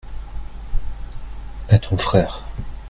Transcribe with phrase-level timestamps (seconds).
[1.69, 2.41] à ton frère.